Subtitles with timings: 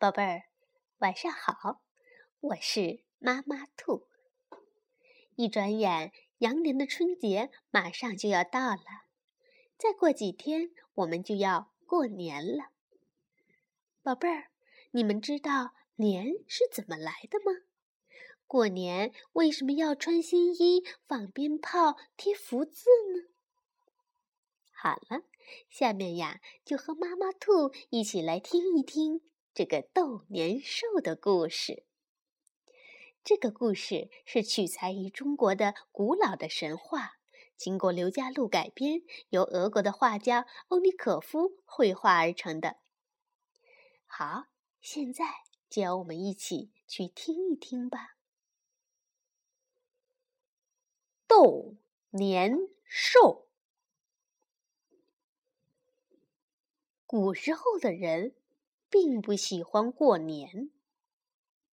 [0.00, 0.44] 宝贝儿，
[1.00, 1.82] 晚上好，
[2.40, 4.08] 我是妈妈兔。
[5.36, 9.04] 一转眼，羊年的春节马上就要到了，
[9.76, 12.70] 再过几天我们就要过年了。
[14.02, 14.46] 宝贝儿，
[14.92, 17.60] 你们知道年是怎么来的吗？
[18.46, 23.28] 过年为什么要穿新衣、放鞭炮、贴福字呢？
[24.72, 25.24] 好了，
[25.68, 29.20] 下面呀，就和妈妈兔一起来听一听。
[29.60, 31.84] 这个斗年兽的故事。
[33.22, 37.18] 这个故事是取材于中国的古老的神话，
[37.58, 42.78] 经过刘家禄改编，由俄国的画家欧尼可夫绘画而成的。
[44.06, 44.46] 好，
[44.80, 45.26] 现在
[45.68, 48.16] 就让我们一起去听一听吧。
[51.26, 51.76] 斗
[52.12, 53.50] 年兽，
[57.04, 58.34] 古时候的人。
[58.90, 60.70] 并不喜欢过年，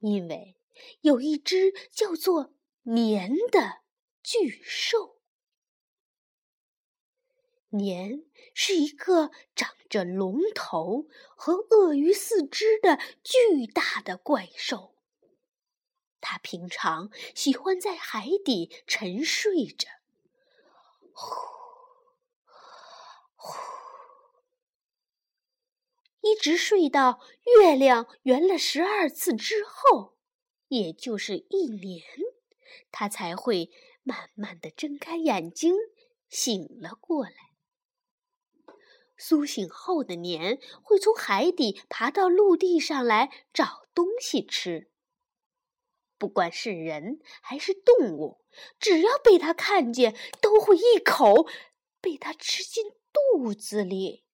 [0.00, 0.56] 因为
[1.00, 3.80] 有一只叫做年的
[4.22, 5.16] 巨兽。
[7.70, 8.24] 年
[8.54, 14.94] 是一个长着龙头和鳄鱼四肢的巨大的怪兽，
[16.20, 19.88] 它平常喜欢在海底沉睡着，
[21.12, 21.26] 呼
[23.36, 23.77] 呼。
[26.20, 27.20] 一直睡到
[27.58, 30.16] 月亮圆了十二次之后，
[30.68, 32.02] 也就是一年，
[32.90, 33.70] 他才会
[34.02, 35.74] 慢慢的睁开眼睛，
[36.28, 37.32] 醒了过来。
[39.16, 44.90] 苏醒后的年会从海底爬到陆地上来找东西吃。
[46.18, 48.44] 不管是人还是动物，
[48.78, 51.46] 只要被他看见，都会一口
[52.00, 54.24] 被他吃进肚子里。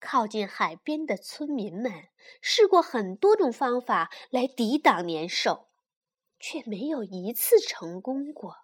[0.00, 2.08] 靠近海边的村民们
[2.40, 5.68] 试过很多种方法来抵挡年兽，
[6.38, 8.56] 却没有一次成功过。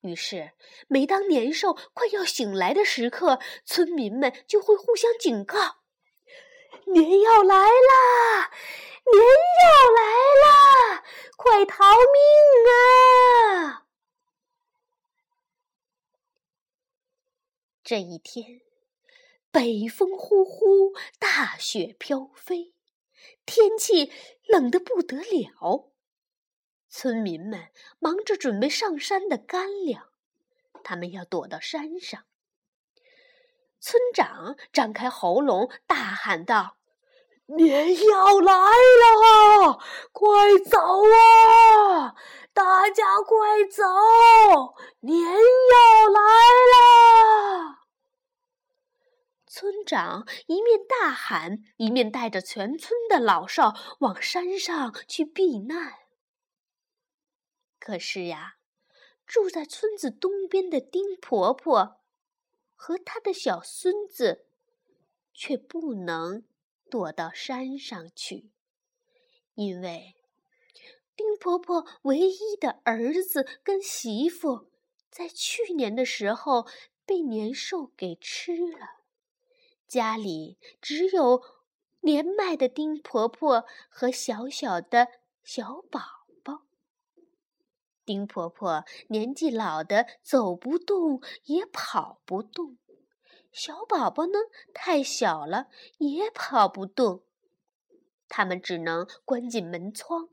[0.00, 0.52] 于是，
[0.88, 5.76] 每当年兽快要醒来的时刻，村民们就会互相警告
[6.92, 8.50] ：“年要来啦！
[9.10, 9.24] 年
[9.62, 10.02] 要来
[10.44, 11.02] 啦！
[11.36, 13.86] 快逃命啊！”
[17.82, 18.65] 这一天。
[19.56, 22.74] 北风呼呼，大雪飘飞，
[23.46, 24.12] 天气
[24.46, 25.88] 冷得不得了。
[26.90, 27.68] 村民们
[27.98, 30.10] 忙着准备上山的干粮，
[30.84, 32.24] 他们要躲到山上。
[33.80, 36.76] 村长张开喉咙大喊道
[37.56, 39.80] ：“年要来了，
[40.12, 40.28] 快
[40.70, 42.14] 走啊！
[42.52, 43.82] 大家快走，
[45.00, 47.76] 年要来了！”
[49.48, 55.94] 村长一面大喊，一面带着全村的老少往山上去避难。
[57.78, 58.56] 可是呀，
[59.24, 62.02] 住在村子东边的丁婆婆
[62.74, 64.44] 和她的小孙子
[65.32, 66.44] 却不能
[66.90, 68.50] 躲到山上去，
[69.54, 70.14] 因为
[71.16, 74.70] 丁婆婆唯一的儿子跟媳妇
[75.10, 76.66] 在去年的时候
[77.06, 79.05] 被年兽给吃了。
[79.88, 81.42] 家里只有
[82.00, 85.08] 年迈的丁婆婆和小小的
[85.44, 86.00] 小宝
[86.42, 86.62] 宝。
[88.04, 92.78] 丁婆婆年纪老的走不动也跑不动，
[93.52, 94.38] 小宝宝呢
[94.74, 97.24] 太小了也跑不动，
[98.28, 100.30] 他们只能关紧门窗，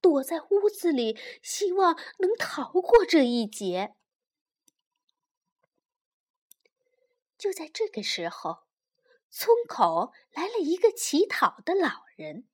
[0.00, 3.94] 躲在屋子里，希望能逃过这一劫。
[7.36, 8.64] 就在这个时候。
[9.36, 12.44] 村口来了一个乞讨的老人。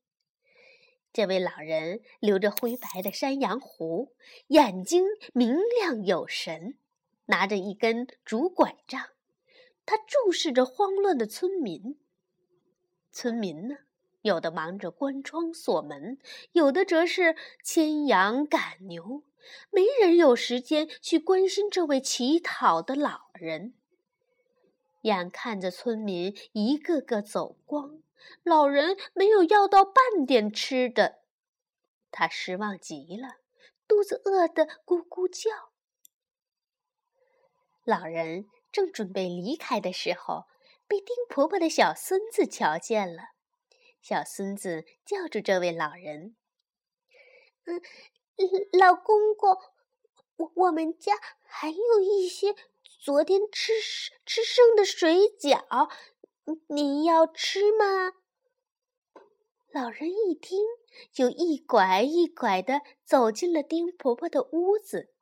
[1.13, 4.15] 这位老人留着灰白的山羊胡，
[4.47, 5.05] 眼睛
[5.35, 6.79] 明亮有神，
[7.27, 9.09] 拿着一根竹拐杖。
[9.85, 11.99] 他注视着慌乱的村民。
[13.13, 13.77] 村民呢，
[14.23, 16.19] 有的忙着关窗锁门，
[16.53, 19.25] 有的则是牵羊赶牛，
[19.71, 23.75] 没人有时间去关心这位乞讨的老人。
[25.03, 28.03] 眼看着村民一个个走光，
[28.43, 31.23] 老人没有要到半点吃的，
[32.11, 33.37] 他失望极了，
[33.89, 35.71] 肚子饿得咕咕叫。
[37.85, 40.45] 老人正准备离开的时候，
[40.87, 43.23] 被丁婆婆的小孙子瞧见了。
[44.03, 46.37] 小孙子叫住这位老人
[47.65, 47.81] ：“嗯，
[48.79, 49.57] 老公公，
[50.37, 51.15] 我我们家
[51.47, 52.55] 还有一些。”
[53.03, 53.73] 昨天吃
[54.27, 55.91] 吃剩的水饺，
[56.67, 58.13] 您要吃吗？
[59.73, 60.59] 老人一听，
[61.11, 65.15] 就一拐一拐地走进了丁婆婆的屋子。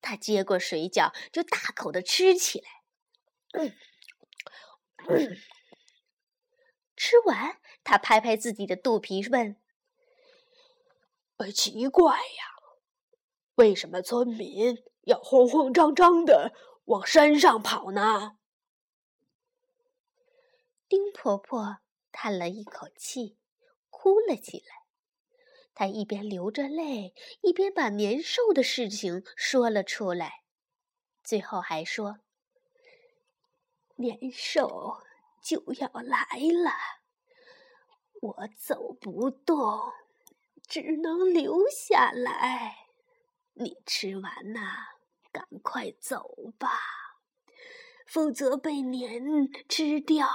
[0.00, 2.68] 他接过水饺，就大口的吃起来。
[6.94, 9.56] 吃完，他拍拍自己的肚皮，问：“，
[11.52, 12.44] 奇怪呀，
[13.56, 16.52] 为什么村民要慌慌张张的
[16.88, 18.36] 往山上跑呢？”
[20.86, 21.78] 丁婆婆
[22.12, 23.38] 叹了一口气。
[23.90, 24.84] 哭了起来，
[25.74, 30.44] 她一边流着泪，一边把年兽的事情说了出来，
[31.24, 32.20] 最后还说
[33.96, 34.98] ：“年兽
[35.42, 36.28] 就要来
[36.64, 36.70] 了，
[38.20, 39.92] 我走不动，
[40.68, 42.86] 只能留下来。
[43.54, 44.97] 你吃完呐，
[45.38, 46.68] 赶快走吧，
[48.04, 49.22] 否则被年
[49.68, 50.26] 吃掉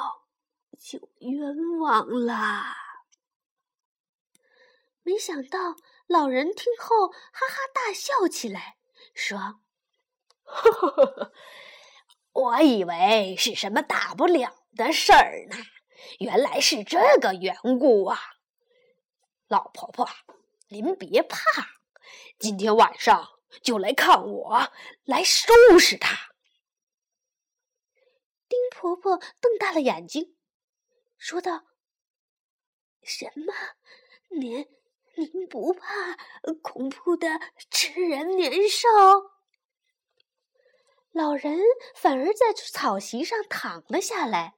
[0.79, 2.63] 就冤枉了。”
[5.03, 5.75] 没想到，
[6.07, 8.77] 老人听后哈哈大笑起来，
[9.13, 9.59] 说
[12.31, 15.57] ：“我以为是什么大不了的事儿呢，
[16.19, 18.17] 原来是这个缘故啊！
[19.49, 20.07] 老婆婆，
[20.69, 21.38] 您别怕，
[22.39, 24.71] 今天晚上就来看我
[25.03, 26.33] 来收拾他。”
[28.50, 30.35] 丁婆婆瞪大了眼睛，
[31.17, 31.65] 说道
[33.03, 33.53] ：“什么？
[34.29, 34.67] 您？”
[35.15, 36.17] 您不怕
[36.63, 37.39] 恐怖的
[37.69, 38.88] 吃人年兽？
[41.11, 41.59] 老人
[41.94, 44.56] 反而在草席上躺了下来。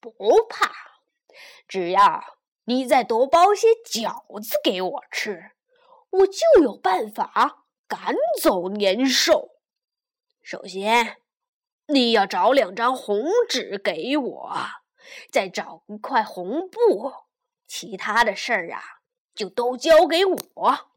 [0.00, 0.14] 不
[0.48, 0.72] 怕，
[1.68, 5.50] 只要你再多包些饺子给我吃，
[6.10, 9.58] 我就有办法赶走年兽。
[10.42, 11.16] 首先，
[11.86, 14.56] 你要找两张红纸给我，
[15.30, 17.12] 再找一块红布。
[17.66, 18.80] 其他的事儿啊，
[19.34, 20.90] 就都交给我。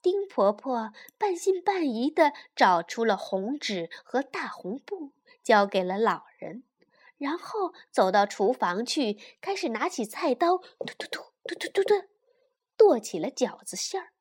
[0.00, 5.12] 丁婆婆半信半疑的找出了红纸和大红布，
[5.42, 6.64] 交给了老人，
[7.18, 12.08] 然后走到厨房去，开始拿起菜刀，突突突突突突突，
[12.82, 14.12] 剁起了饺子馅儿。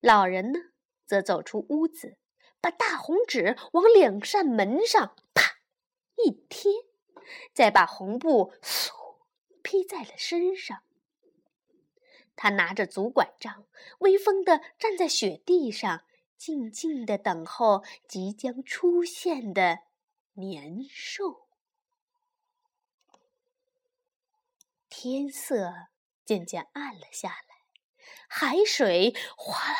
[0.00, 0.58] 老人呢，
[1.06, 2.18] 则走出屋子，
[2.60, 5.60] 把大红纸往两扇门上啪
[6.16, 6.72] 一贴。
[7.54, 9.20] 再把红布嗖
[9.62, 10.82] 披在了身上。
[12.34, 13.68] 他拿着竹拐杖，
[14.00, 16.04] 威风地站在雪地上，
[16.36, 19.78] 静静地等候即将出现的
[20.32, 21.46] 年兽。
[24.88, 25.89] 天色
[26.30, 27.56] 渐渐暗了下来，
[28.28, 29.76] 海水哗啦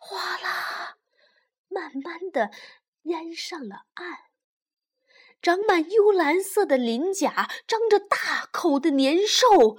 [0.00, 0.96] 哗啦，
[1.68, 2.50] 慢慢地
[3.02, 4.18] 淹上了岸。
[5.40, 9.78] 长满幽蓝色的鳞甲、张着大口的年兽，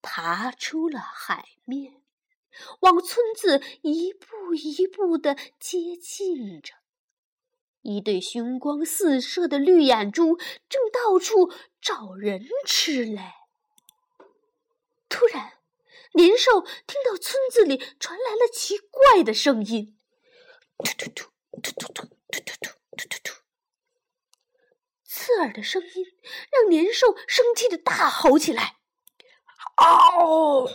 [0.00, 2.00] 爬出了海面，
[2.80, 6.72] 往村子一步一步地接近着。
[7.82, 10.38] 一对凶光四射的绿眼珠
[10.70, 11.52] 正到处
[11.82, 13.34] 找人吃嘞。
[15.16, 15.54] 突然，
[16.12, 19.98] 年兽听到村子里传来了奇怪的声音：
[20.76, 21.24] 突突突
[21.62, 23.32] 突突突突突突突突。
[25.04, 26.04] 刺耳的声音
[26.52, 28.76] 让年兽生气的大吼起来
[29.80, 30.68] ：“嗷！”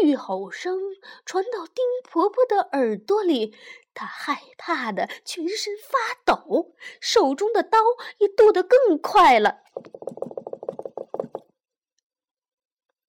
[0.00, 0.78] 巨吼声
[1.26, 3.54] 传到丁婆婆的耳朵里，
[3.92, 7.78] 她害怕的全身发抖，手中的刀
[8.16, 9.58] 也剁得更快了。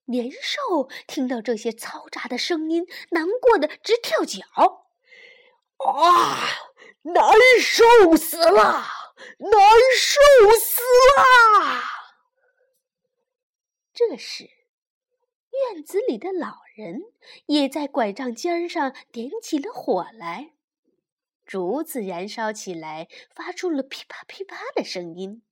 [0.06, 4.88] 年兽听到这些嘈杂的声音，难过的直跳脚。
[5.78, 6.48] 啊！
[7.06, 7.26] 难
[7.60, 8.86] 受死了，
[9.40, 9.62] 难
[9.98, 10.82] 受死
[11.18, 11.82] 了！
[13.94, 14.46] 这时，
[15.74, 17.02] 院子里的老人
[17.48, 20.54] 也在拐杖尖上点起了火来，
[21.46, 25.44] 竹子燃烧起来，发出了噼啪噼啪的声音。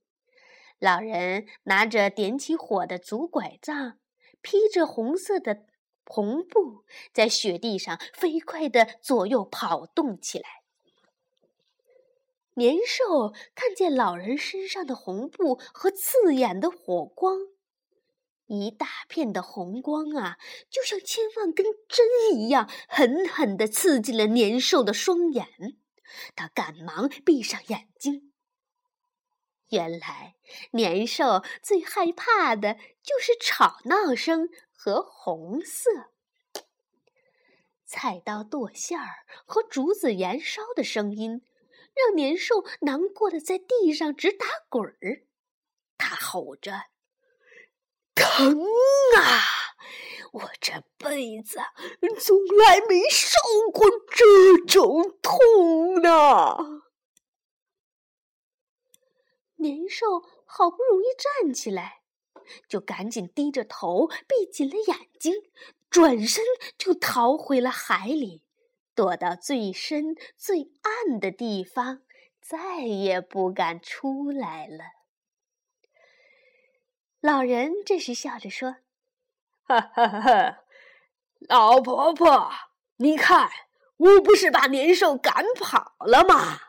[0.79, 3.99] 老人拿着点起火的竹拐杖，
[4.41, 5.65] 披着红色的。
[6.03, 6.83] 红布
[7.13, 10.49] 在雪地上飞快地左右跑动起来。
[12.55, 17.37] 年兽看见老人身上的红布和刺眼的火光，
[18.47, 20.37] 一大片的红光啊，
[20.69, 25.47] 就像千万根针一样，狠狠地刺进了年兽的双眼。
[26.35, 28.33] 他赶忙闭上眼睛。
[29.69, 30.35] 原来，
[30.71, 34.49] 年兽最害怕的就是吵闹声。
[34.83, 35.91] 和红色
[37.85, 41.45] 菜刀剁馅儿和竹子燃烧的声音，
[41.93, 45.27] 让年兽难过的在地上直打滚儿。
[45.99, 46.85] 他吼着
[48.15, 48.59] ：“疼
[49.17, 49.43] 啊！
[50.31, 51.59] 我这辈子
[52.19, 53.37] 从来没受
[53.71, 56.81] 过这种痛呢！”
[59.57, 62.01] 年兽好不容易站起来，
[62.67, 65.33] 就赶紧低着头，闭紧了眼睛，
[65.89, 66.43] 转身
[66.77, 68.43] 就逃回了海里，
[68.93, 72.01] 躲到最深最暗的地方，
[72.41, 74.83] 再也不敢出来了。
[77.21, 78.75] 老人这时笑着说
[79.63, 80.63] ：“哈哈哈，
[81.47, 82.51] 老婆婆，
[82.97, 83.49] 你看，
[83.95, 86.59] 我不是把年兽赶跑了吗？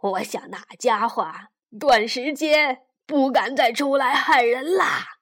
[0.00, 1.30] 我想那家伙
[1.78, 5.18] 短时间不敢再出来害人啦，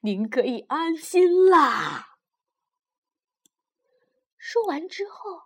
[0.00, 2.18] 您可以安心啦。”
[4.38, 5.42] 说完之后，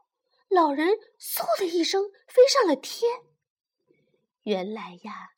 [0.48, 3.10] 老人嗖的一声飞上了天。
[4.42, 5.30] 原来呀，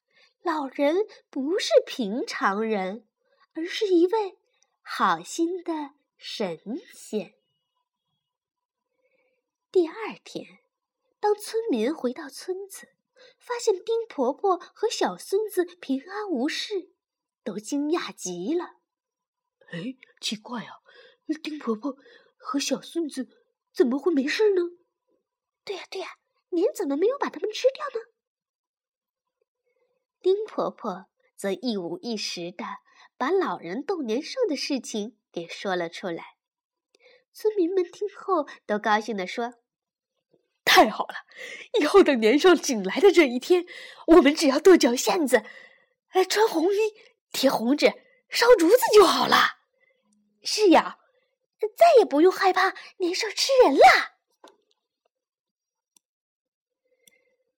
[0.42, 3.06] 老人不是平常人。
[3.52, 4.38] 而是一位
[4.80, 6.60] 好心的神
[6.92, 7.34] 仙。
[9.72, 10.60] 第二天，
[11.18, 12.90] 当村民回到村子，
[13.40, 16.92] 发现丁婆婆和小孙子平安无事，
[17.42, 18.76] 都惊讶极了。
[19.72, 20.76] 哎，奇怪啊，
[21.42, 21.96] 丁婆婆
[22.36, 23.28] 和小孙子
[23.72, 24.62] 怎么会没事呢？
[25.64, 26.18] 对呀，对呀，
[26.50, 28.06] 您怎么没有把他们吃掉呢？
[30.20, 32.64] 丁婆婆则一五一十的。
[33.16, 36.36] 把老人斗年兽的事情给说了出来，
[37.34, 39.56] 村民们听后都高兴的说
[40.70, 41.14] ：“太好了！
[41.80, 43.66] 以后等年兽醒来的这一天，
[44.06, 45.42] 我们只要跺脚线子，
[46.10, 46.94] 哎，穿红衣，
[47.32, 47.92] 贴红纸，
[48.28, 49.36] 烧竹子就好了。
[50.44, 50.98] 是呀，
[51.76, 53.80] 再也不用害怕年兽吃人了。”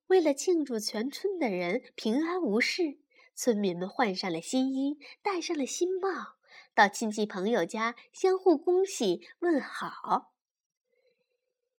[0.09, 2.99] 为了庆祝全村的人平安无事。
[3.35, 6.09] 村民们换上了新衣，戴上了新帽，
[6.75, 10.32] 到亲戚朋友家相互恭喜问好。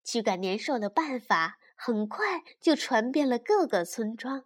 [0.04, 4.46] 驱赶年兽的办法很快就传遍了各个村庄。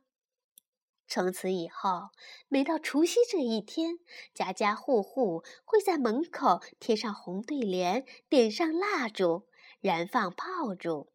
[1.09, 2.09] 从此以后，
[2.49, 3.99] 每到除夕这一天，
[4.33, 9.47] 家家户户会在门口贴上红对联，点上蜡烛，
[9.79, 11.11] 燃放炮竹。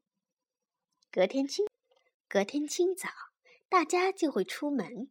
[1.11, 1.67] 隔天清，
[2.27, 3.11] 隔天清早，
[3.69, 5.11] 大家就会出门。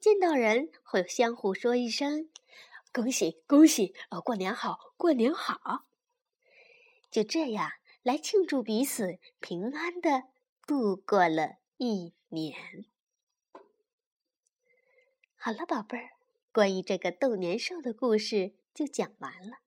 [0.00, 2.30] 见到人会相互说一声
[2.90, 5.84] “恭喜恭喜”，哦，过年好，过年好。
[7.10, 7.70] 就这样
[8.02, 10.24] 来庆祝彼此平安的
[10.66, 12.84] 度过了一年。
[15.36, 16.10] 好了，宝贝儿，
[16.52, 19.58] 关于这个斗年兽的故事就讲完了。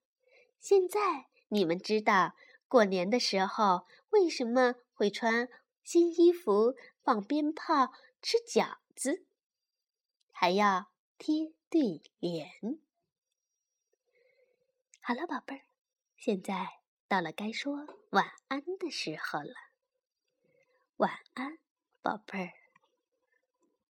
[0.60, 2.36] 现在你们知道
[2.68, 5.48] 过年的时候为什么会穿
[5.84, 9.26] 新衣服、放鞭炮、吃饺子？
[10.32, 12.50] 还要贴对联。
[15.00, 15.62] 好了，宝贝儿，
[16.18, 19.54] 现在到了该说晚安的时候了。
[20.98, 21.60] 晚安，
[22.02, 22.65] 宝贝儿。